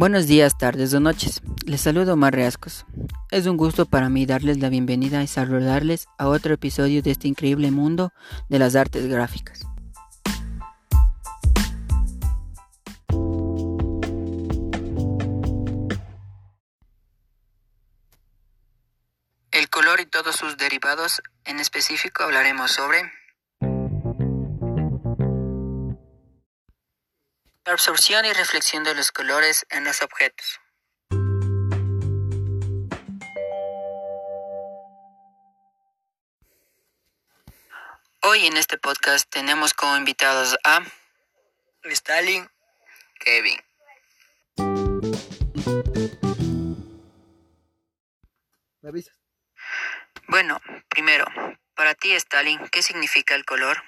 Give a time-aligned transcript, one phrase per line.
[0.00, 1.42] Buenos días, tardes o noches.
[1.66, 2.86] Les saludo Omar Reascos.
[3.30, 7.28] Es un gusto para mí darles la bienvenida y saludarles a otro episodio de este
[7.28, 8.10] increíble mundo
[8.48, 9.60] de las artes gráficas.
[19.50, 23.02] El color y todos sus derivados, en específico hablaremos sobre
[27.70, 30.58] La absorción y reflexión de los colores en los objetos.
[38.22, 40.82] Hoy en este podcast tenemos como invitados a
[41.84, 42.50] Stalin,
[43.20, 43.60] Kevin.
[48.80, 49.14] ¿Me avisas?
[50.26, 51.24] Bueno, primero,
[51.76, 53.80] para ti Stalin, ¿qué significa el color?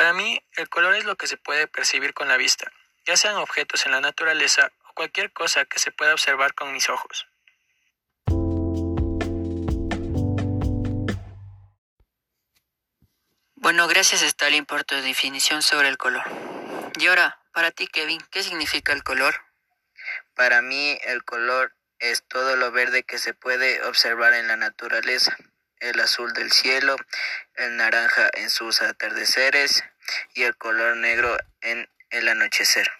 [0.00, 2.72] Para mí, el color es lo que se puede percibir con la vista,
[3.04, 6.88] ya sean objetos en la naturaleza o cualquier cosa que se pueda observar con mis
[6.88, 7.28] ojos.
[13.56, 16.24] Bueno, gracias Stalin por tu definición sobre el color.
[16.98, 19.34] Y ahora, para ti Kevin, ¿qué significa el color?
[20.32, 25.36] Para mí el color es todo lo verde que se puede observar en la naturaleza
[25.80, 26.96] el azul del cielo,
[27.54, 29.84] el naranja en sus atardeceres
[30.34, 32.90] y el color negro en el anochecer.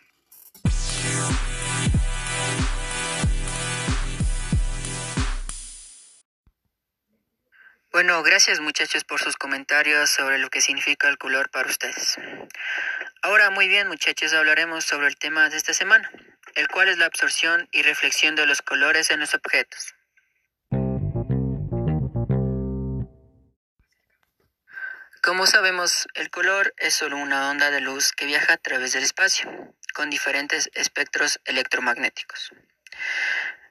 [7.93, 12.17] Bueno, gracias muchachos por sus comentarios sobre lo que significa el color para ustedes.
[13.21, 16.09] Ahora muy bien muchachos, hablaremos sobre el tema de esta semana,
[16.55, 19.95] el cual es la absorción y reflexión de los colores en los objetos.
[25.31, 29.05] Como sabemos, el color es solo una onda de luz que viaja a través del
[29.05, 29.49] espacio,
[29.95, 32.51] con diferentes espectros electromagnéticos.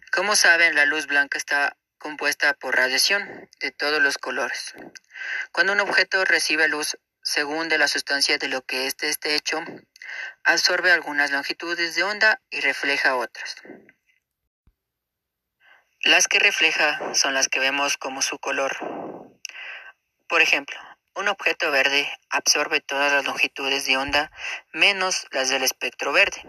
[0.09, 4.73] Como saben, la luz blanca está compuesta por radiación de todos los colores.
[5.51, 9.61] Cuando un objeto recibe luz, según de la sustancia de lo que éste esté hecho,
[10.45, 13.57] absorbe algunas longitudes de onda y refleja otras.
[16.05, 18.77] Las que refleja son las que vemos como su color.
[20.29, 20.79] Por ejemplo,
[21.19, 24.31] un objeto verde absorbe todas las longitudes de onda
[24.71, 26.41] menos las del espectro verde.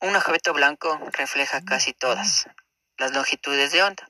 [0.00, 2.48] Un objeto blanco refleja casi todas
[2.98, 4.08] las longitudes de onda.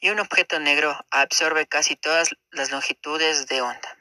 [0.00, 3.98] Y un objeto negro absorbe casi todas las longitudes de onda.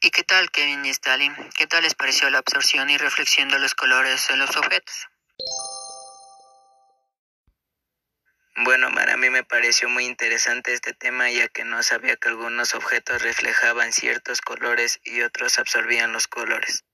[0.00, 1.32] ¿Y qué tal, Kevin y Stalin?
[1.56, 5.11] ¿Qué tal les pareció la absorción y reflexión de los colores en los objetos?
[8.64, 12.76] Bueno, para mí me pareció muy interesante este tema ya que no sabía que algunos
[12.76, 16.84] objetos reflejaban ciertos colores y otros absorbían los colores.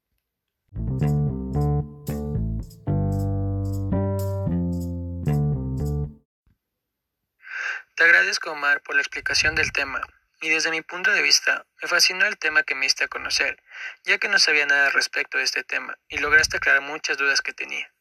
[7.97, 10.00] Te agradezco Omar por la explicación del tema
[10.41, 13.62] y desde mi punto de vista me fascinó el tema que me diste a conocer,
[14.05, 17.53] ya que no sabía nada respecto de este tema y lograste aclarar muchas dudas que
[17.53, 17.93] tenía.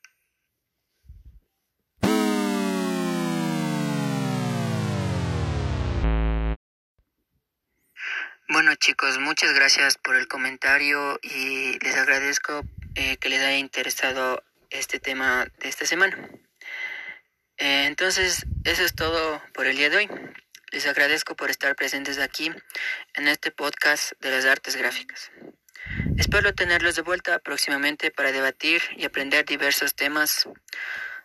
[8.57, 14.44] Bueno chicos, muchas gracias por el comentario y les agradezco eh, que les haya interesado
[14.72, 16.18] este tema de esta semana.
[17.57, 20.09] Eh, entonces, eso es todo por el día de hoy.
[20.72, 22.51] Les agradezco por estar presentes aquí
[23.13, 25.29] en este podcast de las artes gráficas.
[26.18, 30.50] Espero tenerlos de vuelta próximamente para debatir y aprender diversos temas.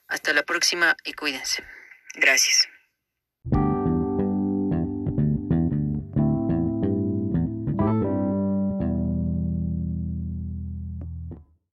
[0.06, 1.64] Hasta la próxima y cuídense.
[2.12, 2.69] Gracias.